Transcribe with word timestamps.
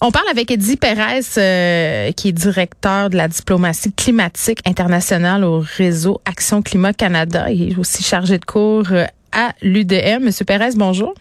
On 0.00 0.10
parle 0.10 0.28
avec 0.28 0.50
Eddie 0.50 0.76
Perez, 0.76 1.20
euh, 1.38 2.12
qui 2.12 2.28
est 2.28 2.32
directeur 2.32 3.10
de 3.10 3.16
la 3.16 3.28
diplomatie 3.28 3.92
climatique 3.92 4.60
internationale 4.66 5.44
au 5.44 5.64
réseau 5.76 6.20
Action 6.24 6.62
Climat 6.62 6.92
Canada. 6.92 7.50
Il 7.50 7.72
est 7.72 7.78
aussi 7.78 8.02
chargé 8.02 8.38
de 8.38 8.44
cours 8.44 8.92
euh, 8.92 9.06
à 9.32 9.52
l'UDM. 9.62 10.24
Monsieur 10.24 10.44
Perez, 10.44 10.70
bonjour. 10.74 11.14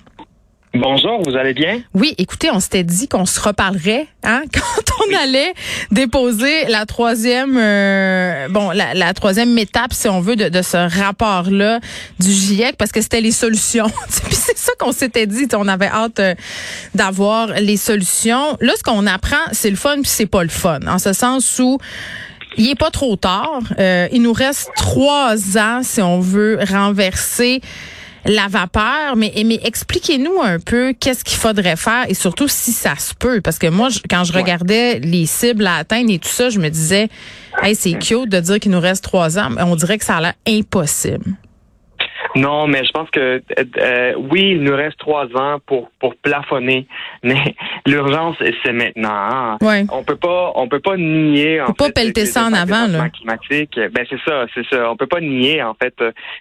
Bonjour, 0.76 1.22
vous 1.22 1.36
allez 1.36 1.54
bien? 1.54 1.84
Oui, 1.94 2.16
écoutez, 2.18 2.50
on 2.50 2.60
s'était 2.60 2.84
dit 2.84 3.08
qu'on 3.08 3.28
se 3.28 3.40
reparlerait 3.40 4.08
hein, 4.24 4.42
quand 4.54 4.96
on 5.08 5.16
allait 5.16 5.54
déposer 5.92 6.66
la 6.66 6.88
troisième, 6.88 7.56
euh, 7.60 8.48
bon, 8.50 8.72
la, 8.72 9.14
troisième 9.14 9.56
étape, 9.60 9.94
si 9.94 10.10
on 10.10 10.20
veut, 10.20 10.36
de, 10.36 10.62
ce 10.64 10.78
rapport-là 11.00 11.80
du 12.20 12.32
GIEC, 12.32 12.76
parce 12.76 12.92
que 12.92 13.02
c'était 13.02 13.22
les 13.22 13.32
solutions. 13.32 13.86
Puis 14.26 14.36
c'est 14.36 14.58
ça 14.58 14.72
qu'on 14.80 14.92
s'était 14.92 15.28
dit, 15.28 15.48
on 15.54 15.68
avait 15.68 15.90
hâte 15.90 16.20
euh, 16.20 16.34
d'avoir 16.96 17.50
les 17.50 17.78
solutions. 17.78 18.58
Là, 18.60 18.74
ce 18.76 18.82
qu'on 18.82 19.06
apprend, 19.06 19.46
c'est 19.52 19.70
le 19.70 19.76
fun, 19.76 19.98
puis 19.98 20.10
c'est 20.10 20.26
pas 20.26 20.42
le 20.42 20.50
fun, 20.50 20.80
en 20.88 20.98
ce 20.98 21.14
sens 21.14 21.60
où 21.60 21.78
il 22.58 22.68
est 22.68 22.80
pas 22.80 22.90
trop 22.90 23.16
tard. 23.16 23.62
Euh, 23.78 24.08
il 24.12 24.24
nous 24.24 24.34
reste 24.34 24.72
trois 24.76 25.36
ans 25.56 25.82
si 25.84 26.02
on 26.02 26.20
veut 26.20 26.58
renverser 26.68 27.62
la 28.26 28.48
vapeur, 28.48 29.16
mais, 29.16 29.34
mais 29.46 29.60
expliquez-nous 29.64 30.42
un 30.42 30.60
peu 30.60 30.94
qu'est-ce 30.98 31.24
qu'il 31.24 31.38
faudrait 31.38 31.76
faire 31.76 32.06
et 32.08 32.14
surtout 32.14 32.48
si 32.48 32.72
ça 32.72 32.96
se 32.98 33.14
peut. 33.14 33.42
Parce 33.42 33.60
que 33.60 33.68
moi, 33.68 33.90
quand 34.10 34.24
je 34.24 34.34
regardais 34.34 35.00
les 35.00 35.26
cibles 35.26 35.68
à 35.68 35.78
atteindre 35.78 36.12
et 36.12 36.20
tout 36.20 36.30
ça, 36.30 36.50
je 36.50 36.60
me 36.60 36.70
disais, 36.70 37.10
hey, 37.62 37.76
c'est 37.76 37.94
cute 37.94 38.30
de 38.30 38.40
dire 38.40 38.60
qu'il 38.60 38.72
nous 38.72 38.80
reste 38.80 39.04
trois 39.04 39.38
ans, 39.38 39.50
mais 39.50 39.64
on 39.64 39.76
dirait 39.76 39.98
que 39.98 40.06
ça 40.06 40.18
a 40.18 40.22
l'air 40.22 40.34
impossible. 40.48 41.36
Non, 42.36 42.68
mais 42.68 42.84
je 42.84 42.92
pense 42.92 43.10
que 43.12 43.42
euh, 43.78 44.14
oui, 44.32 44.54
il 44.56 44.64
nous 44.64 44.76
reste 44.76 44.98
trois 44.98 45.26
ans 45.36 45.60
pour 45.66 45.90
pour 46.00 46.16
plafonner, 46.16 46.88
mais 47.24 47.56
l'urgence 47.86 48.36
c'est 48.64 48.74
maintenant. 48.74 49.10
Hein. 49.14 49.58
Ouais. 49.62 49.86
On 49.92 50.04
peut 50.04 50.16
pas 50.16 50.52
on 50.56 50.68
peut 50.68 50.80
pas 50.80 50.98
nier 50.98 51.62
en 51.62 51.68
peut 51.68 51.86
pas 51.86 51.92
pelleter 51.92 52.26
ça 52.26 52.46
en 52.46 52.54
avant 52.54 52.88
là. 52.88 53.10
Climatique. 53.10 53.80
Ben 53.94 54.06
c'est 54.10 54.20
ça, 54.26 54.46
c'est 54.54 54.66
ça. 54.68 54.90
On 54.90 54.96
peut 54.96 55.08
pas 55.08 55.22
nier 55.22 55.62
en 55.62 55.76
fait 55.76 55.94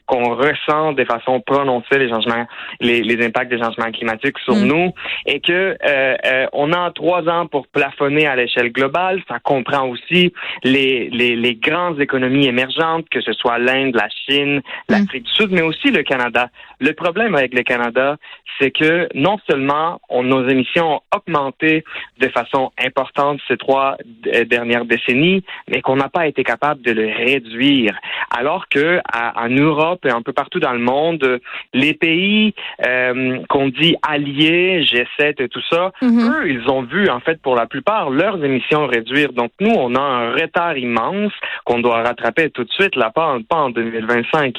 qu'on 0.06 0.34
ressent 0.34 0.92
de 0.92 1.04
façon 1.04 1.40
prononcée 1.40 1.98
les 1.98 2.08
changements, 2.08 2.46
les, 2.80 3.02
les 3.02 3.24
impacts 3.24 3.50
des 3.50 3.58
changements 3.58 3.90
climatiques 3.90 4.38
sur 4.38 4.56
mm. 4.56 4.64
nous 4.64 4.92
et 5.26 5.40
que 5.40 5.52
euh, 5.52 6.16
euh, 6.24 6.46
on 6.52 6.72
a 6.72 6.90
trois 6.92 7.28
ans 7.28 7.46
pour 7.46 7.66
plafonner 7.68 8.26
à 8.26 8.36
l'échelle 8.36 8.72
globale. 8.72 9.22
Ça 9.28 9.38
comprend 9.40 9.88
aussi 9.88 10.32
les 10.64 11.10
les, 11.10 11.36
les 11.36 11.54
grandes 11.54 12.00
économies 12.00 12.46
émergentes, 12.46 13.08
que 13.10 13.20
ce 13.20 13.32
soit 13.32 13.58
l'Inde, 13.58 13.94
la 13.94 14.08
Chine, 14.08 14.56
mm. 14.56 14.62
l'Afrique 14.88 15.24
du 15.24 15.32
Sud, 15.32 15.50
mais 15.50 15.62
aussi 15.62 15.81
le 15.90 16.02
Canada. 16.02 16.48
Le 16.80 16.92
problème 16.92 17.34
avec 17.34 17.54
le 17.54 17.62
Canada, 17.62 18.16
c'est 18.58 18.70
que 18.70 19.08
non 19.14 19.38
seulement 19.48 20.00
on, 20.08 20.22
nos 20.22 20.48
émissions 20.48 20.96
ont 20.96 21.00
augmenté 21.14 21.84
de 22.18 22.28
façon 22.28 22.70
importante 22.78 23.40
ces 23.48 23.56
trois 23.56 23.96
dernières 24.46 24.84
décennies, 24.84 25.44
mais 25.68 25.80
qu'on 25.80 25.96
n'a 25.96 26.08
pas 26.08 26.26
été 26.26 26.44
capable 26.44 26.82
de 26.82 26.92
le 26.92 27.06
réduire. 27.06 27.96
Alors 28.30 28.68
que 28.68 29.00
en 29.12 29.48
Europe 29.48 30.04
et 30.06 30.10
un 30.10 30.22
peu 30.22 30.32
partout 30.32 30.60
dans 30.60 30.72
le 30.72 30.78
monde, 30.78 31.40
les 31.72 31.94
pays 31.94 32.54
euh, 32.86 33.38
qu'on 33.48 33.68
dit 33.68 33.96
alliés, 34.02 34.84
G7 34.84 35.42
et 35.42 35.48
tout 35.48 35.62
ça, 35.70 35.92
mm-hmm. 36.02 36.30
eux, 36.30 36.50
ils 36.50 36.70
ont 36.70 36.82
vu 36.82 37.08
en 37.08 37.20
fait 37.20 37.40
pour 37.40 37.56
la 37.56 37.66
plupart 37.66 38.10
leurs 38.10 38.42
émissions 38.44 38.86
réduire. 38.86 39.32
Donc 39.32 39.52
nous, 39.60 39.72
on 39.74 39.94
a 39.94 40.00
un 40.00 40.32
retard 40.32 40.76
immense 40.76 41.32
qu'on 41.64 41.80
doit 41.80 42.02
rattraper 42.02 42.50
tout 42.50 42.64
de 42.64 42.70
suite, 42.70 42.96
là, 42.96 43.10
pas 43.10 43.34
en, 43.34 43.42
pas 43.42 43.56
en 43.56 43.70
2025. 43.70 44.56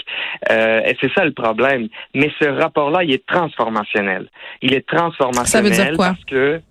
Euh, 0.51 0.81
et 0.85 0.97
c'est 1.01 1.12
ça 1.15 1.25
le 1.25 1.31
problème. 1.31 1.87
Mais 2.13 2.31
ce 2.39 2.47
rapport-là, 2.47 3.03
il 3.03 3.11
est 3.11 3.25
transformationnel. 3.25 4.29
Il 4.61 4.73
est 4.73 4.87
transformationnel 4.87 5.47
ça 5.47 5.61
veut 5.61 5.69
dire 5.69 5.95
quoi? 5.95 6.07
parce 6.07 6.25
que 6.25 6.61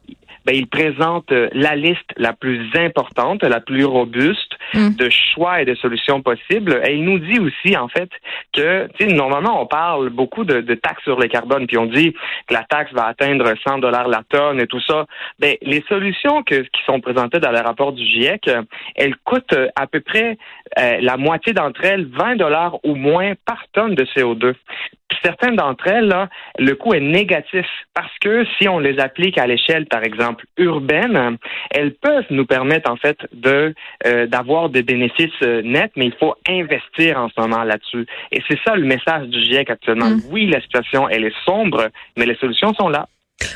ben, 0.45 0.55
il 0.55 0.67
présente 0.67 1.31
euh, 1.33 1.49
la 1.53 1.77
liste 1.77 2.11
la 2.17 2.33
plus 2.33 2.71
importante, 2.75 3.43
la 3.43 3.61
plus 3.61 3.85
robuste 3.85 4.57
hmm. 4.75 4.95
de 4.97 5.09
choix 5.11 5.63
et 5.63 5.65
de 5.65 5.75
solutions 5.75 6.23
possibles. 6.23 6.81
Et 6.87 6.95
il 6.95 7.05
nous 7.05 7.19
dit 7.19 7.39
aussi, 7.39 7.77
en 7.77 7.89
fait, 7.89 8.11
que, 8.53 8.89
normalement, 9.13 9.63
on 9.63 9.67
parle 9.67 10.11
beaucoup 10.11 10.45
de, 10.45 10.61
de 10.61 10.75
taxes 10.75 11.05
sur 11.05 11.19
le 11.19 11.29
carbone, 11.29 11.67
puis 11.67 11.79
on 11.79 11.87
dit 11.87 12.13
que 12.47 12.55
la 12.55 12.65
taxe 12.65 12.93
va 12.93 13.07
atteindre 13.07 13.53
100 13.67 13.79
dollars 13.79 14.09
la 14.09 14.23
tonne 14.29 14.61
et 14.61 14.67
tout 14.67 14.81
ça. 14.81 15.07
Ben, 15.39 15.57
les 15.63 15.83
solutions 15.89 16.43
que, 16.43 16.57
qui 16.57 16.83
sont 16.87 17.01
présentées 17.01 17.41
dans 17.41 17.53
le 17.53 17.61
rapport 17.61 17.93
du 17.93 18.05
GIEC, 18.05 18.51
elles 18.97 19.17
coûtent 19.25 19.57
à 19.77 19.87
peu 19.87 20.01
près 20.01 20.39
euh, 20.79 20.99
la 21.01 21.17
moitié 21.17 21.53
d'entre 21.53 21.85
elles 21.85 22.07
20 22.07 22.37
dollars 22.37 22.79
ou 22.85 22.95
moins 22.95 23.33
par 23.47 23.65
tonne 23.73 23.95
de 23.95 24.05
CO2 24.05 24.55
certaines 25.23 25.57
d'entre 25.57 25.87
elles, 25.87 26.07
là, 26.07 26.29
le 26.59 26.75
coût 26.75 26.95
est 26.95 27.01
négatif 27.01 27.67
parce 27.95 28.13
que 28.21 28.45
si 28.59 28.69
on 28.69 28.79
les 28.79 28.99
applique 28.99 29.39
à 29.39 29.47
l'échelle, 29.47 29.87
par 29.87 30.05
exemple, 30.05 30.45
urbaine, 30.57 31.39
elles 31.71 31.95
peuvent 31.95 32.27
nous 32.31 32.47
permettre, 32.47 32.91
en 32.91 32.97
fait, 32.97 33.19
de 33.33 33.75
euh, 34.07 34.27
d'avoir 34.27 34.69
des 34.69 34.83
bénéfices 34.83 35.31
euh, 35.43 35.63
nets, 35.63 35.93
mais 35.97 36.07
il 36.07 36.15
faut 36.15 36.35
investir 36.49 37.19
en 37.19 37.29
ce 37.29 37.41
moment 37.41 37.65
là-dessus. 37.65 38.07
Et 38.31 38.43
c'est 38.49 38.59
ça 38.65 38.77
le 38.77 38.85
message 38.85 39.29
du 39.29 39.43
GIEC 39.43 39.71
actuellement. 39.71 40.11
Mm. 40.11 40.21
Oui, 40.31 40.47
la 40.47 40.61
situation, 40.61 41.09
elle 41.09 41.25
est 41.25 41.45
sombre, 41.45 41.89
mais 42.17 42.27
les 42.27 42.37
solutions 42.37 42.73
sont 42.75 42.89
là. 42.89 43.09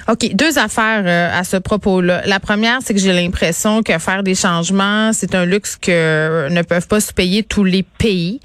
OK, 0.08 0.34
deux 0.34 0.58
affaires 0.58 1.02
euh, 1.06 1.38
à 1.38 1.44
ce 1.44 1.56
propos-là. 1.56 2.22
La 2.26 2.40
première, 2.40 2.78
c'est 2.84 2.94
que 2.94 3.00
j'ai 3.00 3.12
l'impression 3.12 3.82
que 3.82 3.98
faire 3.98 4.22
des 4.22 4.34
changements, 4.34 5.12
c'est 5.12 5.34
un 5.34 5.44
luxe 5.44 5.76
que 5.76 6.48
ne 6.50 6.62
peuvent 6.62 6.86
pas 6.86 7.00
se 7.00 7.12
payer 7.12 7.42
tous 7.42 7.64
les 7.64 7.82
pays. 7.82 8.40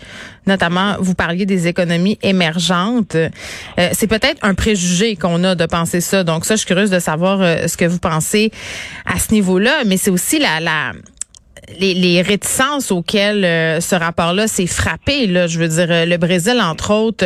Notamment, 0.47 0.96
vous 1.00 1.13
parliez 1.13 1.46
des 1.46 1.68
économies 1.68 2.18
émergentes. 2.24 3.16
Euh, 3.16 3.30
c'est 3.94 4.07
peut-être 4.07 4.40
un 4.41 4.56
préjugé 4.56 5.16
qu'on 5.16 5.44
a 5.44 5.53
de 5.53 5.66
penser 5.66 6.01
ça. 6.01 6.24
Donc 6.24 6.46
ça, 6.46 6.56
je 6.56 6.59
suis 6.59 6.68
curieuse 6.68 6.90
de 6.90 7.00
savoir 7.00 7.41
euh, 7.41 7.68
ce 7.68 7.78
que 7.78 7.85
vous 7.85 8.00
pensez 8.00 8.51
à 9.06 9.19
ce 9.19 9.31
niveau-là. 9.34 9.84
Mais 9.85 9.97
c'est 9.97 10.09
aussi 10.09 10.40
la, 10.40 10.59
la 10.59 10.94
les, 11.80 11.94
les, 11.94 12.22
réticences 12.22 12.92
auxquelles 12.92 13.82
ce 13.82 13.96
rapport-là 13.96 14.48
s'est 14.48 14.68
frappé. 14.68 15.28
Là, 15.28 15.48
je 15.48 15.59
veux 15.59 15.68
dire, 15.68 15.88
le 15.88 16.18
Brésil, 16.18 16.59
entre 16.62 16.94
autres, 16.94 17.26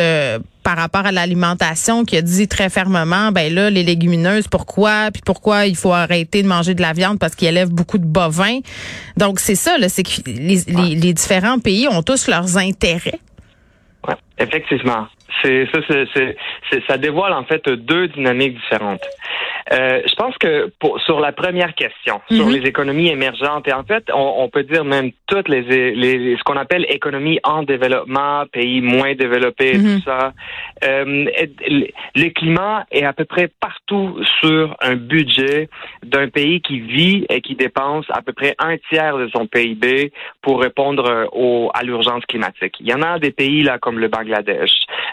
par 0.66 0.76
rapport 0.76 1.06
à 1.06 1.12
l'alimentation 1.12 2.04
qui 2.04 2.16
a 2.16 2.22
dit 2.22 2.48
très 2.48 2.68
fermement, 2.70 3.30
ben 3.30 3.54
là, 3.54 3.70
les 3.70 3.84
légumineuses, 3.84 4.48
pourquoi? 4.48 5.12
Puis 5.12 5.22
pourquoi 5.24 5.66
il 5.66 5.76
faut 5.76 5.92
arrêter 5.92 6.42
de 6.42 6.48
manger 6.48 6.74
de 6.74 6.82
la 6.82 6.92
viande 6.92 7.20
parce 7.20 7.36
qu'il 7.36 7.46
élève 7.46 7.68
beaucoup 7.68 7.98
de 7.98 8.04
bovins? 8.04 8.58
Donc, 9.16 9.38
c'est 9.38 9.54
ça, 9.54 9.76
c'est 9.88 10.02
que 10.02 10.22
les, 10.26 10.64
les, 10.96 11.12
différents 11.12 11.60
pays 11.60 11.86
ont 11.86 12.02
tous 12.02 12.26
leurs 12.26 12.56
intérêts. 12.56 13.20
Ouais, 14.08 14.16
effectivement. 14.38 15.06
C'est 15.42 15.68
ça, 15.72 15.80
c'est, 16.14 16.36
ça 16.88 16.98
dévoile 16.98 17.32
en 17.32 17.44
fait 17.44 17.68
deux 17.68 18.08
dynamiques 18.08 18.54
différentes. 18.54 19.06
Euh, 19.72 20.00
je 20.06 20.14
pense 20.14 20.36
que 20.38 20.70
pour, 20.78 21.00
sur 21.00 21.18
la 21.18 21.32
première 21.32 21.74
question, 21.74 22.20
sur 22.30 22.46
mhm. 22.46 22.52
les 22.52 22.68
économies 22.68 23.08
émergentes, 23.08 23.66
et 23.66 23.72
en 23.72 23.82
fait, 23.82 24.04
on, 24.14 24.48
peut 24.48 24.62
dire 24.62 24.84
même 24.84 25.10
toutes 25.26 25.48
les, 25.48 25.62
les 25.94 26.36
ce 26.36 26.42
qu'on 26.44 26.56
appelle 26.56 26.86
économies 26.88 27.40
en 27.42 27.64
développement, 27.64 28.44
pays 28.52 28.80
moins 28.80 29.14
développés, 29.14 29.72
tout 29.72 29.78
mhm. 29.78 30.02
ça. 30.04 30.32
Euh, 30.84 31.26
le 32.14 32.28
climat 32.30 32.86
est 32.92 33.04
à 33.04 33.12
peu 33.12 33.24
près 33.24 33.48
partout 33.60 34.18
sur 34.40 34.76
un 34.80 34.94
budget 34.94 35.68
d'un 36.04 36.28
pays 36.28 36.60
qui 36.60 36.78
vit 36.80 37.26
et 37.28 37.40
qui 37.40 37.56
dépense 37.56 38.04
à 38.10 38.22
peu 38.22 38.32
près 38.32 38.54
un 38.58 38.76
tiers 38.88 39.16
de 39.18 39.28
son 39.34 39.46
PIB 39.46 40.12
pour 40.42 40.60
répondre 40.60 41.28
au, 41.32 41.70
à 41.74 41.82
l'urgence 41.82 42.24
climatique. 42.26 42.76
Il 42.80 42.88
y 42.88 42.94
en 42.94 43.02
a 43.02 43.18
des 43.18 43.32
pays 43.32 43.62
là 43.62 43.78
comme 43.78 43.98
le 43.98 44.08
Bangladesh, 44.08 44.70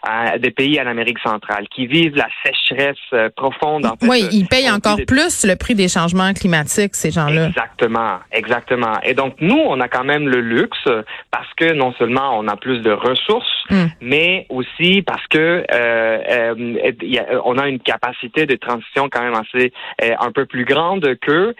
euh, 0.07 0.37
des 0.37 0.51
pays 0.51 0.79
en 0.81 0.87
Amérique 0.87 1.19
centrale 1.19 1.67
qui 1.69 1.87
vivent 1.87 2.15
la 2.15 2.27
sécheresse 2.45 2.97
euh, 3.13 3.29
profonde. 3.35 3.85
En 3.85 3.95
fait, 3.95 4.07
oui, 4.07 4.27
ils 4.31 4.47
payent 4.47 4.69
encore 4.69 4.97
plus 5.07 5.45
le 5.45 5.55
prix 5.55 5.75
des 5.75 5.87
changements 5.87 6.33
climatiques, 6.33 6.95
ces 6.95 7.11
gens-là. 7.11 7.47
Exactement, 7.47 8.19
exactement. 8.31 8.99
Et 9.03 9.13
donc, 9.13 9.35
nous, 9.39 9.59
on 9.59 9.79
a 9.79 9.87
quand 9.87 10.03
même 10.03 10.27
le 10.27 10.41
luxe 10.41 10.87
parce 11.31 11.51
que 11.55 11.73
non 11.73 11.93
seulement 11.93 12.37
on 12.37 12.47
a 12.47 12.55
plus 12.55 12.79
de 12.79 12.91
ressources, 12.91 13.47
hmm. 13.69 13.85
mais 14.01 14.45
aussi 14.49 15.01
parce 15.01 15.25
que 15.27 15.65
euh, 15.71 16.19
euh, 16.29 17.41
on 17.45 17.57
a 17.57 17.67
une 17.67 17.79
capacité 17.79 18.45
de 18.45 18.55
transition 18.55 19.09
quand 19.09 19.21
même 19.21 19.33
assez 19.35 19.71
euh, 20.03 20.13
un 20.19 20.31
peu 20.31 20.45
plus 20.45 20.65
grande 20.65 21.15
que 21.19 21.55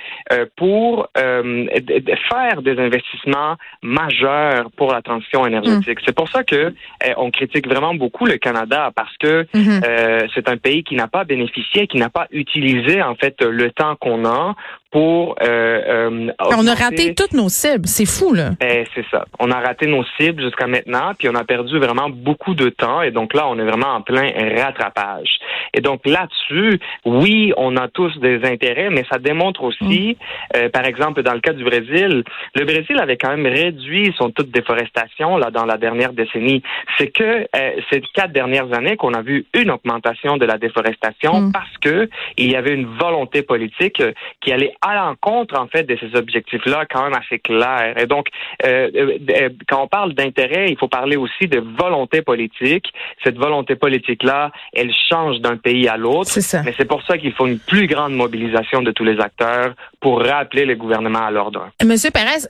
pour 0.56 1.08
faire 1.16 2.62
des 2.62 2.80
investissements 2.80 3.56
majeurs 3.82 4.70
pour 4.78 4.92
la 4.92 5.02
transition 5.02 5.46
énergétique. 5.46 6.00
Hmm. 6.00 6.04
C'est 6.06 6.16
pour 6.16 6.30
ça 6.30 6.44
que 6.44 6.74
on 7.18 7.32
critique 7.32 7.68
vraiment 7.68 7.94
beaucoup 7.94 8.26
le 8.26 8.33
Canada 8.40 8.92
parce 8.96 9.16
que 9.18 9.48
hmm. 9.54 10.28
c'est 10.34 10.50
un 10.50 10.58
pays 10.58 10.84
qui 10.84 10.96
n'a 10.96 11.08
pas 11.08 11.24
bénéficié, 11.24 11.88
qui 11.88 11.98
n'a 11.98 12.10
pas 12.10 12.28
utilisé 12.32 13.02
en 13.02 13.16
fait 13.16 13.42
le 13.42 13.72
temps 13.72 13.96
qu'on 13.96 14.26
a 14.26 14.56
pour. 14.94 15.36
Euh, 15.42 15.48
euh, 15.48 16.32
on 16.40 16.68
a 16.68 16.76
raté 16.76 17.16
toutes 17.16 17.34
nos 17.34 17.50
cibles, 17.50 17.88
c'est 17.88 18.06
fou 18.06 18.34
là. 18.34 18.52
Ben, 18.60 18.86
c'est 18.94 19.06
ça. 19.10 19.26
On 19.40 19.50
a 19.50 19.60
raté 19.60 19.88
nos 19.88 20.06
cibles 20.20 20.42
jusqu'à 20.44 20.68
maintenant, 20.68 21.14
puis 21.18 21.28
on 21.28 21.36
a 21.36 21.44
perdu 21.44 21.80
vraiment 21.80 22.10
beaucoup 22.10 22.54
de 22.54 22.70
temps, 22.70 23.02
et 23.02 23.10
donc 23.10 23.34
là, 23.34 23.48
on 23.48 23.58
est 23.58 23.66
vraiment 23.66 23.96
en 23.96 24.02
plein 24.02 24.30
rattrapage. 24.56 25.40
Et 25.74 25.82
donc 25.82 26.02
là-dessus, 26.06 26.80
oui, 27.06 27.54
on 27.58 27.76
a 27.76 27.88
tous 27.88 28.16
des 28.20 28.46
intérêts, 28.46 28.92
mais 28.92 29.04
ça 29.12 29.18
démontre 29.18 29.64
aussi, 29.64 30.16
mm. 30.16 30.58
euh, 30.58 30.70
par 30.70 30.86
exemple, 30.86 31.24
dans 31.24 31.34
le 31.34 31.40
cas 31.40 31.54
du 31.54 31.64
Brésil, 31.64 32.24
le 32.54 32.66
Brésil 32.66 33.00
avait 33.00 33.18
quand 33.18 33.36
même 33.36 33.48
réduit 33.48 34.14
son 34.16 34.30
taux 34.30 34.44
de 34.44 34.52
déforestation 34.52 35.38
là 35.38 35.50
dans 35.50 35.66
la 35.66 35.78
dernière 35.78 36.14
décennie. 36.14 36.62
C'est 37.00 37.08
que 37.08 37.48
euh, 37.56 37.72
ces 37.92 38.02
quatre 38.14 38.32
dernières 38.32 38.72
années 38.74 38.96
qu'on 38.96 39.16
a 39.16 39.24
vu 39.24 39.48
une 39.56 39.72
augmentation 39.72 40.38
de 40.38 40.46
la 40.46 40.60
déforestation 40.60 41.42
mm. 41.42 41.52
parce 41.52 41.78
que 41.82 42.08
il 42.38 42.52
y 42.52 42.56
avait 42.56 42.74
une 42.76 42.86
volonté 42.86 43.42
politique 43.42 44.04
qui 44.42 44.52
allait 44.52 44.76
à 44.84 44.96
l'encontre 44.96 45.58
en 45.58 45.68
fait 45.68 45.84
de 45.84 45.98
ces 46.00 46.16
objectifs-là 46.18 46.86
quand 46.92 47.04
même 47.04 47.14
assez 47.14 47.40
clairs. 47.40 47.98
Et 47.98 48.06
donc, 48.06 48.28
euh, 48.66 48.90
euh, 48.96 49.50
quand 49.68 49.84
on 49.84 49.88
parle 49.88 50.14
d'intérêt, 50.14 50.70
il 50.70 50.78
faut 50.78 50.90
parler 50.90 51.16
aussi 51.16 51.48
de 51.48 51.60
volonté 51.60 52.22
politique. 52.22 52.86
Cette 53.24 53.38
volonté 53.38 53.76
politique-là, 53.76 54.52
elle 54.74 54.92
change 55.10 55.40
d'un 55.40 55.58
pays 55.58 55.88
à 55.88 55.98
l'autre. 55.98 56.32
Mais 56.66 56.74
c'est 56.78 56.88
pour 56.88 57.02
ça 57.04 57.18
qu'il 57.18 57.32
faut 57.34 57.48
une 57.48 57.60
plus 57.60 57.88
grande 57.88 58.14
mobilisation 58.14 58.82
de 58.82 58.92
tous 58.92 59.06
les 59.06 59.20
acteurs 59.20 59.74
pour 60.02 60.22
rappeler 60.22 60.66
le 60.66 60.76
gouvernement 60.76 61.26
à 61.26 61.32
l'ordre. 61.32 61.70
Monsieur 61.84 62.12
Pérez, 62.12 62.46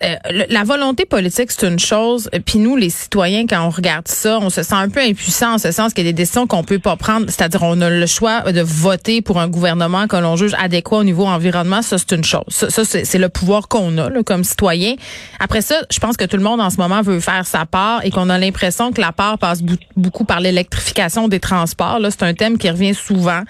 la 0.49 0.63
volonté 0.63 1.05
politique, 1.05 1.51
c'est 1.51 1.67
une 1.67 1.79
chose. 1.79 2.29
Puis 2.45 2.57
nous, 2.57 2.75
les 2.75 2.89
citoyens, 2.89 3.45
quand 3.47 3.63
on 3.63 3.69
regarde 3.69 4.07
ça, 4.07 4.39
on 4.41 4.49
se 4.49 4.63
sent 4.63 4.75
un 4.75 4.89
peu 4.89 5.01
impuissant 5.01 5.53
en 5.53 5.57
ce 5.59 5.71
sens 5.71 5.93
qu'il 5.93 6.05
y 6.05 6.07
a 6.07 6.11
des 6.11 6.17
décisions 6.17 6.47
qu'on 6.47 6.63
peut 6.63 6.79
pas 6.79 6.95
prendre. 6.95 7.27
C'est-à-dire, 7.29 7.61
on 7.61 7.79
a 7.81 7.89
le 7.89 8.05
choix 8.07 8.41
de 8.51 8.61
voter 8.61 9.21
pour 9.21 9.39
un 9.39 9.47
gouvernement 9.47 10.07
que 10.07 10.15
l'on 10.15 10.35
juge 10.35 10.55
adéquat 10.57 10.97
au 10.97 11.03
niveau 11.03 11.25
environnement. 11.25 11.81
Ça, 11.81 11.97
c'est 11.97 12.11
une 12.11 12.22
chose. 12.23 12.43
Ça, 12.69 12.83
c'est 12.85 13.17
le 13.17 13.29
pouvoir 13.29 13.67
qu'on 13.67 13.97
a 13.97 14.09
là, 14.09 14.23
comme 14.23 14.43
citoyen. 14.43 14.95
Après 15.39 15.61
ça, 15.61 15.75
je 15.91 15.99
pense 15.99 16.17
que 16.17 16.25
tout 16.25 16.37
le 16.37 16.43
monde 16.43 16.61
en 16.61 16.69
ce 16.69 16.77
moment 16.77 17.01
veut 17.01 17.19
faire 17.19 17.45
sa 17.45 17.65
part 17.65 18.05
et 18.05 18.11
qu'on 18.11 18.29
a 18.29 18.37
l'impression 18.37 18.91
que 18.91 19.01
la 19.01 19.11
part 19.11 19.37
passe 19.37 19.61
beaucoup 19.95 20.25
par 20.25 20.39
l'électrification 20.39 21.27
des 21.27 21.39
transports. 21.39 21.99
Là, 21.99 22.11
c'est 22.11 22.23
un 22.23 22.33
thème 22.33 22.57
qui 22.57 22.69
revient 22.69 22.93
souvent. 22.93 23.41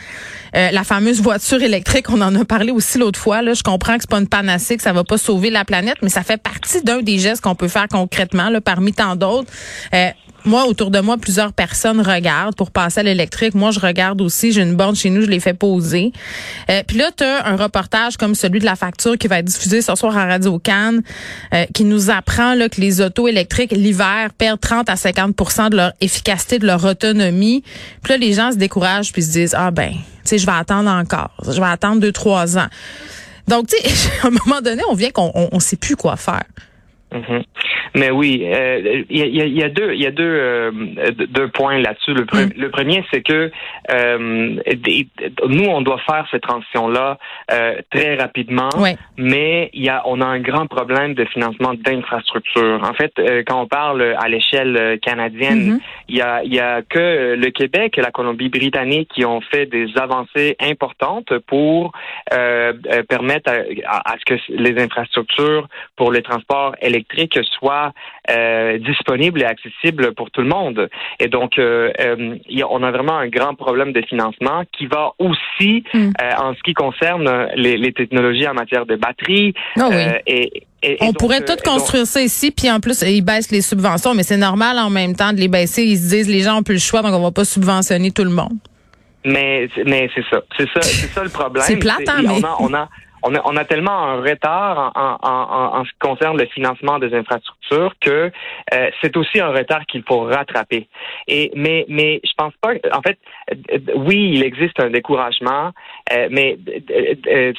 Euh, 0.55 0.71
la 0.71 0.83
fameuse 0.83 1.21
voiture 1.21 1.61
électrique, 1.61 2.09
on 2.09 2.21
en 2.21 2.35
a 2.35 2.45
parlé 2.45 2.71
aussi 2.71 2.97
l'autre 2.97 3.19
fois. 3.19 3.41
Là, 3.41 3.53
je 3.53 3.63
comprends 3.63 3.95
que 3.95 4.01
c'est 4.01 4.09
pas 4.09 4.19
une 4.19 4.27
panacée, 4.27 4.77
que 4.77 4.83
ça 4.83 4.93
va 4.93 5.03
pas 5.03 5.17
sauver 5.17 5.49
la 5.49 5.65
planète, 5.65 5.97
mais 6.01 6.09
ça 6.09 6.23
fait 6.23 6.41
partie 6.41 6.83
d'un 6.83 7.01
des 7.01 7.19
gestes 7.19 7.41
qu'on 7.41 7.55
peut 7.55 7.67
faire 7.67 7.87
concrètement, 7.89 8.49
là, 8.49 8.61
parmi 8.61 8.93
tant 8.93 9.15
d'autres. 9.15 9.51
Euh, 9.93 10.09
moi, 10.45 10.65
autour 10.65 10.91
de 10.91 10.99
moi, 10.99 11.17
plusieurs 11.17 11.53
personnes 11.53 12.01
regardent 12.01 12.55
pour 12.55 12.71
passer 12.71 12.99
à 12.99 13.03
l'électrique. 13.03 13.55
Moi, 13.55 13.71
je 13.71 13.79
regarde 13.79 14.21
aussi. 14.21 14.51
J'ai 14.51 14.61
une 14.61 14.75
borne 14.75 14.95
chez 14.95 15.09
nous, 15.09 15.21
je 15.21 15.27
l'ai 15.27 15.39
fait 15.39 15.53
poser. 15.53 16.11
Euh, 16.69 16.83
Puis 16.87 16.97
là, 16.97 17.11
tu 17.15 17.23
as 17.23 17.45
un 17.47 17.55
reportage 17.55 18.17
comme 18.17 18.35
celui 18.35 18.59
de 18.59 18.65
la 18.65 18.75
facture 18.75 19.17
qui 19.17 19.27
va 19.27 19.39
être 19.39 19.45
diffusé 19.45 19.81
ce 19.81 19.95
soir 19.95 20.17
à 20.17 20.25
Radio 20.25 20.59
Cannes, 20.59 21.01
euh, 21.53 21.65
qui 21.73 21.83
nous 21.83 22.09
apprend 22.09 22.55
là, 22.55 22.69
que 22.69 22.81
les 22.81 23.01
autos 23.01 23.27
électriques, 23.27 23.71
l'hiver, 23.71 24.29
perdent 24.37 24.59
30 24.59 24.89
à 24.89 24.95
50% 24.95 25.69
de 25.69 25.77
leur 25.77 25.93
efficacité, 26.01 26.59
de 26.59 26.67
leur 26.67 26.83
autonomie. 26.83 27.63
Puis 28.03 28.13
là, 28.13 28.17
les 28.17 28.33
gens 28.33 28.51
se 28.51 28.57
découragent 28.57 29.11
puis 29.11 29.23
se 29.23 29.31
disent, 29.31 29.55
ah 29.57 29.71
ben, 29.71 29.91
tu 29.91 29.99
sais, 30.25 30.37
je 30.37 30.45
vais 30.45 30.53
attendre 30.53 30.89
encore. 30.89 31.31
Je 31.45 31.59
vais 31.59 31.67
attendre 31.67 31.99
deux, 31.99 32.11
trois 32.11 32.57
ans. 32.57 32.67
Donc, 33.47 33.67
tu 33.67 33.77
sais, 33.77 34.09
à 34.23 34.27
un 34.27 34.31
moment 34.31 34.61
donné, 34.61 34.81
on 34.89 34.95
vient 34.95 35.11
qu'on 35.11 35.31
on, 35.33 35.59
sait 35.59 35.75
plus 35.75 35.95
quoi 35.95 36.15
faire. 36.15 36.43
Mm-hmm. 37.13 37.43
Mais 37.95 38.09
oui, 38.09 38.41
il 38.41 38.53
euh, 38.53 39.03
y, 39.09 39.21
a, 39.21 39.45
y, 39.45 39.63
a, 39.63 39.69
deux, 39.69 39.93
il 39.93 40.01
y 40.01 40.07
a 40.07 40.11
deux, 40.11 40.23
euh, 40.23 40.71
deux 41.29 41.47
points 41.49 41.77
là-dessus. 41.77 42.13
Le, 42.13 42.25
le, 42.57 42.69
premier, 42.71 43.03
c'est 43.11 43.21
que 43.21 43.51
euh, 43.91 44.57
nous, 45.47 45.65
on 45.65 45.81
doit 45.81 45.99
faire 45.99 46.25
cette 46.31 46.41
transition-là 46.41 47.17
très 47.91 48.15
rapidement, 48.15 48.69
mais 49.17 49.69
il 49.73 49.83
y 49.83 49.89
a, 49.89 50.01
on 50.05 50.21
a 50.21 50.25
un 50.25 50.39
grand 50.39 50.65
problème 50.65 51.13
de 51.13 51.25
financement 51.25 51.73
d'infrastructures. 51.73 52.81
En 52.83 52.93
fait, 52.93 53.13
quand 53.45 53.61
on 53.61 53.67
parle 53.67 54.15
à 54.19 54.27
l'échelle 54.27 54.99
canadienne, 55.01 55.77
mm-hmm. 55.77 55.81
il 56.09 56.15
y, 56.17 56.21
a, 56.21 56.43
y 56.43 56.59
a 56.59 56.81
que 56.81 57.35
le 57.35 57.49
Québec 57.51 57.97
et 57.97 58.01
la 58.01 58.11
Colombie-Britannique 58.11 59.09
qui 59.13 59.25
ont 59.25 59.41
fait 59.41 59.65
des 59.67 59.87
avancées 59.97 60.55
importantes 60.59 61.37
pour 61.47 61.91
permettre 62.29 63.51
à, 63.85 64.13
à, 64.13 64.15
ce 64.17 64.25
que 64.25 64.39
les 64.49 64.81
infrastructures 64.81 65.67
pour 65.95 66.11
les 66.11 66.23
transports 66.23 66.75
électriques 67.03 67.39
soient 67.59 67.91
euh, 68.29 68.77
disponible 68.79 69.41
et 69.41 69.45
accessible 69.45 70.13
pour 70.13 70.31
tout 70.31 70.41
le 70.41 70.47
monde. 70.47 70.89
Et 71.19 71.27
donc, 71.27 71.57
euh, 71.57 71.91
euh, 71.99 72.37
on 72.69 72.83
a 72.83 72.91
vraiment 72.91 73.17
un 73.17 73.27
grand 73.27 73.55
problème 73.55 73.91
de 73.91 74.01
financement 74.01 74.63
qui 74.77 74.87
va 74.87 75.11
aussi, 75.19 75.83
hmm. 75.93 76.11
en 76.39 76.53
ce 76.53 76.61
qui 76.63 76.73
concerne 76.73 77.47
les, 77.55 77.93
technologies 77.93 78.47
en 78.47 78.53
matière 78.53 78.85
de 78.85 78.95
batterie. 78.95 79.53
Ah 79.77 79.89
et, 80.25 80.63
on 80.99 81.13
pourrait 81.13 81.45
tout 81.45 81.55
construire 81.63 82.05
ça 82.05 82.21
ici, 82.21 82.51
puis 82.51 82.69
en 82.69 82.81
plus, 82.81 83.03
ils 83.03 83.21
baissent 83.21 83.51
les 83.51 83.61
subventions, 83.61 84.13
mais 84.13 84.23
c'est 84.23 84.37
normal 84.37 84.77
en 84.79 84.89
même 84.89 85.15
temps 85.15 85.31
de 85.31 85.37
les 85.37 85.47
baisser. 85.47 85.83
Ils 85.83 85.97
se 85.97 86.09
disent, 86.09 86.29
les 86.29 86.41
gens 86.41 86.57
ont 86.59 86.63
plus 86.63 86.73
le 86.73 86.79
choix, 86.79 87.01
donc 87.01 87.13
on 87.13 87.21
va 87.21 87.31
pas 87.31 87.45
subventionner 87.45 88.11
tout 88.11 88.25
le 88.25 88.31
monde. 88.31 88.57
Mais, 89.23 89.69
mais 89.85 90.09
c'est 90.13 90.25
ça. 90.29 90.41
C'est 90.57 90.67
ça, 90.73 90.81
c'est 90.81 91.07
ça 91.07 91.23
le 91.23 91.29
problème. 91.29 91.63
c'est 91.65 91.77
plate, 91.77 92.01
hein, 92.07 92.21
mais... 92.21 92.27
on 92.27 92.43
a 92.43 92.57
on 92.59 92.73
a, 92.73 92.89
on 93.23 93.57
a 93.57 93.65
tellement 93.65 94.05
un 94.05 94.21
retard 94.21 94.91
en, 94.95 95.17
en, 95.21 95.79
en, 95.79 95.85
ce 95.85 95.89
qui 95.91 95.99
concerne 95.99 96.37
le 96.37 96.45
financement 96.47 96.99
des 96.99 97.13
infrastructures 97.13 97.93
que 98.01 98.31
euh, 98.73 98.89
c'est 99.01 99.15
aussi 99.17 99.39
un 99.39 99.49
retard 99.49 99.85
qu'il 99.85 100.03
faut 100.03 100.21
rattraper. 100.21 100.87
Et 101.27 101.51
mais 101.55 101.85
mais 101.87 102.19
je 102.23 102.31
pense 102.37 102.53
pas. 102.61 102.73
En 102.91 103.01
fait, 103.01 103.17
euh, 103.51 103.79
oui, 103.95 104.31
il 104.33 104.43
existe 104.43 104.79
un 104.79 104.89
découragement, 104.89 105.71
euh, 106.11 106.27
mais 106.31 106.57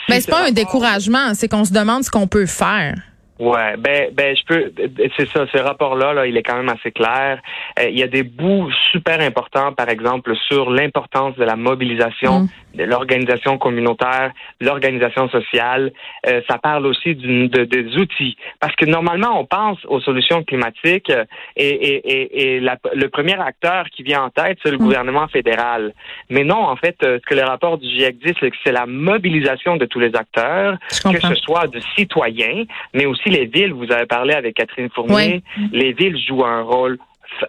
mais 0.08 0.20
c'est 0.20 0.30
pas 0.30 0.48
un 0.48 0.52
découragement, 0.52 1.34
c'est 1.34 1.48
qu'on 1.48 1.64
se 1.64 1.72
demande 1.72 2.02
ce 2.02 2.10
qu'on 2.10 2.28
peut 2.28 2.46
faire. 2.46 2.94
Ouais, 3.40 3.76
ben, 3.78 4.10
ben, 4.12 4.36
je 4.36 4.44
peux, 4.44 4.72
c'est 5.16 5.28
ça, 5.30 5.44
ce 5.52 5.58
rapport-là, 5.58 6.12
là, 6.12 6.26
il 6.26 6.36
est 6.36 6.44
quand 6.44 6.54
même 6.56 6.68
assez 6.68 6.92
clair. 6.92 7.40
Euh, 7.80 7.88
il 7.88 7.98
y 7.98 8.02
a 8.04 8.06
des 8.06 8.22
bouts 8.22 8.70
super 8.92 9.20
importants, 9.20 9.72
par 9.72 9.88
exemple, 9.88 10.36
sur 10.48 10.70
l'importance 10.70 11.34
de 11.34 11.42
la 11.42 11.56
mobilisation, 11.56 12.42
mm. 12.42 12.48
de 12.76 12.84
l'organisation 12.84 13.58
communautaire, 13.58 14.30
l'organisation 14.60 15.28
sociale. 15.30 15.92
Euh, 16.28 16.42
ça 16.48 16.58
parle 16.58 16.86
aussi 16.86 17.16
de, 17.16 17.64
des 17.64 17.96
outils, 17.96 18.36
parce 18.60 18.76
que 18.76 18.84
normalement, 18.84 19.40
on 19.40 19.46
pense 19.46 19.78
aux 19.86 20.00
solutions 20.00 20.44
climatiques 20.44 21.10
euh, 21.10 21.24
et, 21.56 21.66
et, 21.66 22.54
et, 22.54 22.60
la, 22.60 22.78
le 22.94 23.08
premier 23.08 23.40
acteur 23.40 23.86
qui 23.90 24.04
vient 24.04 24.22
en 24.22 24.30
tête, 24.30 24.58
c'est 24.62 24.70
le 24.70 24.78
mm. 24.78 24.80
gouvernement 24.80 25.26
fédéral. 25.26 25.92
Mais 26.30 26.44
non, 26.44 26.62
en 26.68 26.76
fait, 26.76 26.94
ce 27.02 27.18
que 27.18 27.34
le 27.34 27.42
rapport 27.42 27.78
du 27.78 27.88
GIEC 27.88 28.16
dit, 28.24 28.32
c'est 28.38 28.52
que 28.52 28.56
c'est 28.62 28.72
la 28.72 28.86
mobilisation 28.86 29.76
de 29.76 29.86
tous 29.86 29.98
les 29.98 30.14
acteurs, 30.14 30.78
que 30.88 31.20
ce 31.20 31.34
soit 31.34 31.66
de 31.66 31.80
citoyens, 31.96 32.64
mais 32.92 33.06
aussi 33.06 33.23
les 33.30 33.46
villes, 33.46 33.72
vous 33.72 33.90
avez 33.92 34.06
parlé 34.06 34.34
avec 34.34 34.56
Catherine 34.56 34.88
Fournier, 34.90 35.42
les 35.72 35.92
villes 35.92 36.18
jouent 36.26 36.44
un 36.44 36.62
rôle 36.62 36.98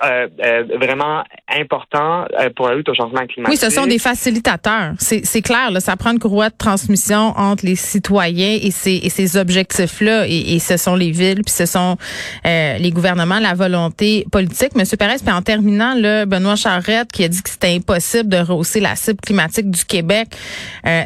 euh, 0.03 0.27
euh, 0.43 0.63
vraiment 0.79 1.23
important 1.47 2.25
euh, 2.39 2.49
pour 2.55 2.67
la 2.67 2.75
lutte 2.75 2.89
au 2.89 2.93
changement 2.93 3.25
climatique. 3.27 3.47
Oui, 3.49 3.57
ce 3.57 3.69
sont 3.69 3.85
des 3.85 3.99
facilitateurs. 3.99 4.93
C'est 4.97 5.41
clair, 5.41 5.69
là, 5.71 5.79
ça 5.79 5.95
prend 5.95 6.11
une 6.11 6.19
courroie 6.19 6.49
de 6.49 6.55
transmission 6.57 7.33
entre 7.37 7.65
les 7.65 7.75
citoyens 7.75 8.57
et 8.61 8.71
ces, 8.71 8.99
et 9.03 9.09
ces 9.09 9.37
objectifs-là. 9.37 10.27
Et, 10.27 10.55
et, 10.55 10.59
ce 10.59 10.77
sont 10.77 10.95
les 10.95 11.11
villes, 11.11 11.43
puis 11.45 11.53
ce 11.53 11.65
sont 11.65 11.97
les 12.43 12.91
gouvernements, 12.91 13.39
la 13.39 13.53
volonté 13.53 14.25
politique. 14.31 14.75
Monsieur 14.75 14.97
Perez, 14.97 15.17
puis 15.23 15.33
en 15.33 15.41
terminant, 15.41 15.93
là, 15.93 16.25
Benoît 16.25 16.55
Charrette 16.55 17.11
qui 17.11 17.23
a 17.23 17.27
dit 17.27 17.41
que 17.41 17.49
c'était 17.49 17.75
impossible 17.75 18.29
de 18.29 18.37
rehausser 18.37 18.79
la 18.79 18.95
cible 18.95 19.19
climatique 19.21 19.69
du 19.69 19.85
Québec, 19.85 20.29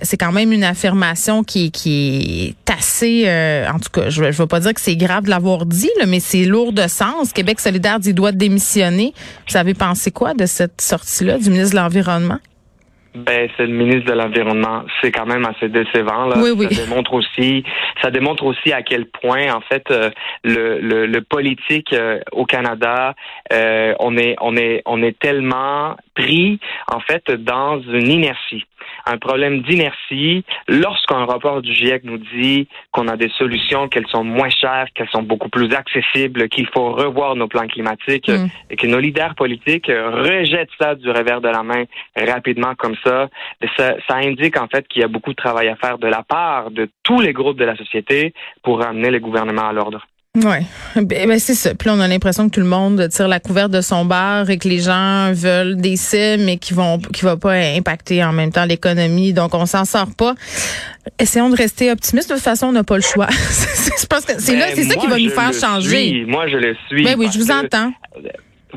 c'est 0.02 0.18
quand 0.18 0.32
même 0.32 0.52
une 0.52 0.64
affirmation 0.64 1.44
qui, 1.44 1.72
qui 1.72 2.56
est 2.68 2.72
assez... 2.72 3.26
en 3.70 3.80
tout 3.80 3.90
cas, 3.92 4.10
je 4.10 4.24
ne 4.24 4.32
veux 4.32 4.48
pas 4.48 4.62
dire 4.62 4.74
que 4.74 4.82
c'est 4.82 4.96
grave 4.96 5.26
de 5.26 5.30
l'avoir 5.30 5.66
dit, 5.66 5.92
là, 6.00 6.06
mais 6.06 6.20
c'est 6.20 6.46
lourd 6.46 6.72
de 6.72 6.88
sens. 6.88 7.34
Québec 7.34 7.60
solidaire 7.60 8.00
dit 8.00 8.14
doit 8.14 8.32
démissionner 8.32 8.59
vous 9.48 9.58
avez 9.58 9.74
pensé 9.74 10.12
quoi 10.12 10.34
de 10.34 10.46
cette 10.46 10.82
sortie-là 10.82 11.38
du 11.38 11.50
ministre 11.50 11.76
de 11.76 11.82
l'Environnement? 11.82 12.40
Ben, 13.16 13.50
c'est 13.58 13.66
le 13.66 13.74
ministre 13.74 14.12
de 14.12 14.14
l'Environnement. 14.14 14.84
C'est 15.02 15.12
quand 15.12 15.26
même 15.26 15.44
assez 15.46 15.68
décevant. 15.68 16.26
Là. 16.26 16.38
Oui, 16.38 16.52
oui. 16.56 16.74
Ça 16.74 16.86
démontre 16.86 17.14
aussi, 17.14 17.64
ça 18.02 18.12
démontre 18.12 18.44
aussi 18.44 18.72
à 18.72 18.84
quel 18.84 19.08
point, 19.08 19.52
en 19.52 19.62
fait, 19.62 19.84
euh, 19.90 20.12
le, 20.44 21.06
le, 21.08 21.22
politique 21.22 21.92
euh, 21.94 22.20
au 22.32 22.46
Canada, 22.46 23.16
euh, 23.52 23.96
on 24.00 24.16
est, 24.16 24.36
on 24.42 24.56
est, 24.56 24.84
on 24.86 25.02
est 25.02 25.18
tellement 25.18 25.96
pris, 26.14 26.60
en 26.88 27.00
fait, 27.00 27.32
dans 27.32 27.82
une 27.82 28.10
inertie 28.10 28.64
un 29.06 29.18
problème 29.18 29.62
d'inertie 29.62 30.44
lorsqu'un 30.68 31.26
rapport 31.26 31.62
du 31.62 31.74
GIEC 31.74 32.04
nous 32.04 32.18
dit 32.18 32.68
qu'on 32.92 33.08
a 33.08 33.18
des 33.18 33.30
solutions, 33.38 33.88
qu'elles 33.88 34.08
sont 34.08 34.24
moins 34.24 34.50
chères, 34.50 34.88
qu'elles 34.96 35.10
sont 35.10 35.24
beaucoup 35.24 35.50
plus 35.50 35.74
accessibles, 35.74 36.50
qu'il 36.50 36.68
faut 36.68 36.92
revoir 36.92 37.36
nos 37.36 37.48
plans 37.48 37.68
climatiques 37.68 38.30
mm. 38.30 38.48
et 38.70 38.76
que 38.76 38.88
nos 38.88 39.00
leaders 39.00 39.36
politiques 39.36 39.88
rejettent 39.88 40.70
ça 40.80 40.96
du 40.96 41.10
revers 41.10 41.42
de 41.42 41.50
la 41.50 41.64
main 41.64 41.84
rapidement 42.16 42.76
comme 42.76 42.96
ça, 43.04 43.30
ça, 43.78 43.96
ça 44.08 44.16
indique 44.16 44.60
en 44.60 44.68
fait 44.68 44.88
qu'il 44.88 45.02
y 45.02 45.06
a 45.06 45.08
beaucoup 45.08 45.32
de 45.32 45.36
travail 45.36 45.68
à 45.68 45.76
faire 45.76 45.98
de 45.98 46.08
la 46.08 46.24
part 46.24 46.72
de 46.72 46.90
tous 47.04 47.22
les 47.22 47.34
groupes 47.34 47.58
de 47.58 47.66
la 47.66 47.76
société 47.76 48.34
pour 48.64 48.82
ramener 48.82 49.10
le 49.10 49.20
gouvernement 49.20 49.68
à 49.68 49.74
l'ordre. 49.74 50.06
Ouais, 50.38 50.62
ben, 50.96 51.28
ben, 51.28 51.40
c'est 51.40 51.56
ça. 51.56 51.74
Puis 51.74 51.88
là, 51.88 51.96
on 51.96 52.00
a 52.00 52.08
l'impression 52.08 52.48
que 52.48 52.54
tout 52.54 52.60
le 52.60 52.68
monde 52.68 53.10
tire 53.10 53.28
la 53.28 53.40
couverte 53.40 53.72
de 53.72 53.82
son 53.82 54.06
bar 54.06 54.48
et 54.52 54.60
que 54.60 54.68
les 54.68 54.78
gens 54.78 55.34
veulent 55.34 55.76
des 55.76 55.96
cibles, 55.96 56.44
mais 56.44 56.58
qui 56.58 56.76
vont, 56.76 57.00
qui 57.00 57.26
va 57.26 57.36
pas 57.36 57.54
impacter 57.54 58.24
en 58.24 58.32
même 58.32 58.52
temps 58.52 58.66
l'économie. 58.66 59.34
Donc, 59.34 59.56
on 59.56 59.66
s'en 59.66 59.86
sort 59.86 60.14
pas. 60.16 60.36
Essayons 61.18 61.50
de 61.50 61.56
rester 61.56 61.92
optimistes. 61.92 62.30
De 62.30 62.36
toute 62.36 62.44
façon, 62.44 62.68
on 62.68 62.72
n'a 62.72 62.84
pas 62.84 62.98
le 62.98 63.02
choix. 63.02 63.28
je 63.32 64.06
pense 64.06 64.24
que 64.24 64.40
c'est 64.40 64.56
là, 64.56 64.68
ben, 64.68 64.76
c'est 64.76 64.84
ça 64.84 64.96
qui 64.98 65.08
va 65.08 65.18
nous 65.18 65.32
faire 65.32 65.52
changer. 65.52 66.26
Moi, 66.28 66.48
je 66.48 66.58
le 66.58 66.76
suis. 66.88 67.04
Ben 67.04 67.16
oui, 67.18 67.30
je 67.34 67.40
vous 67.40 67.50
entends. 67.50 67.92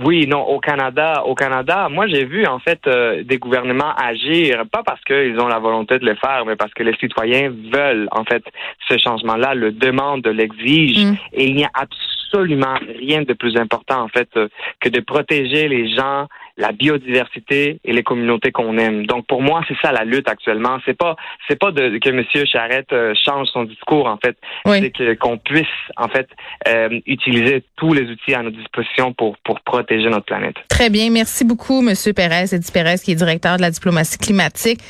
Oui, 0.00 0.26
non, 0.26 0.40
au 0.42 0.58
Canada, 0.58 1.22
au 1.26 1.34
Canada, 1.34 1.88
moi 1.90 2.06
j'ai 2.06 2.24
vu 2.24 2.46
en 2.46 2.58
fait 2.58 2.80
euh, 2.86 3.22
des 3.24 3.36
gouvernements 3.36 3.94
agir, 3.94 4.64
pas 4.72 4.82
parce 4.82 5.02
qu'ils 5.04 5.38
ont 5.38 5.48
la 5.48 5.58
volonté 5.58 5.98
de 5.98 6.06
le 6.06 6.14
faire, 6.14 6.44
mais 6.46 6.56
parce 6.56 6.72
que 6.72 6.82
les 6.82 6.96
citoyens 6.96 7.52
veulent 7.72 8.08
en 8.10 8.24
fait 8.24 8.42
ce 8.88 8.96
changement-là, 8.96 9.54
le 9.54 9.70
demandent, 9.70 10.26
l'exigent, 10.26 11.08
mm. 11.08 11.16
et 11.34 11.44
il 11.44 11.54
n'y 11.54 11.64
a 11.64 11.70
absolument 11.74 12.76
rien 12.98 13.22
de 13.22 13.34
plus 13.34 13.56
important 13.58 14.02
en 14.02 14.08
fait 14.08 14.28
euh, 14.36 14.48
que 14.80 14.88
de 14.88 15.00
protéger 15.00 15.68
les 15.68 15.94
gens 15.94 16.26
la 16.56 16.72
biodiversité 16.72 17.80
et 17.84 17.92
les 17.92 18.02
communautés 18.02 18.52
qu'on 18.52 18.76
aime. 18.78 19.06
Donc 19.06 19.26
pour 19.26 19.42
moi, 19.42 19.62
c'est 19.68 19.76
ça 19.82 19.92
la 19.92 20.04
lutte 20.04 20.28
actuellement. 20.28 20.78
C'est 20.84 20.96
pas 20.96 21.16
c'est 21.48 21.58
pas 21.58 21.70
de, 21.70 21.98
que 21.98 22.08
M. 22.10 22.24
Charette 22.46 22.92
euh, 22.92 23.14
change 23.24 23.48
son 23.48 23.64
discours 23.64 24.06
en 24.06 24.18
fait. 24.18 24.36
C'est 24.66 24.90
que 24.90 25.14
qu'on 25.14 25.38
puisse 25.38 25.66
en 25.96 26.08
fait 26.08 26.28
euh, 26.68 27.00
utiliser 27.06 27.64
tous 27.76 27.92
les 27.94 28.10
outils 28.10 28.34
à 28.34 28.42
notre 28.42 28.56
disposition 28.56 29.12
pour 29.12 29.36
pour 29.38 29.60
protéger 29.60 30.08
notre 30.08 30.26
planète. 30.26 30.56
Très 30.68 30.90
bien, 30.90 31.10
merci 31.10 31.44
beaucoup, 31.44 31.86
M. 31.86 31.94
Pérez, 32.14 32.54
Edith 32.54 32.72
Pérez, 32.72 32.96
qui 33.02 33.12
est 33.12 33.16
directeur 33.16 33.56
de 33.56 33.62
la 33.62 33.70
diplomatie 33.70 34.18
climatique 34.18 34.80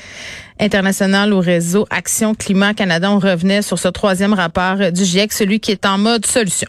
internationale 0.61 1.33
au 1.33 1.40
réseau 1.40 1.87
Action 1.90 2.35
Climat 2.35 2.75
Canada. 2.75 3.11
On 3.11 3.19
revenait 3.19 3.62
sur 3.62 3.78
ce 3.78 3.88
troisième 3.88 4.35
rapport 4.35 4.76
du 4.92 5.04
GIEC, 5.04 5.33
celui 5.33 5.61
qui 5.61 5.73
est 5.73 5.87
en 5.87 5.99
mode 5.99 6.26
solution. 6.26 6.69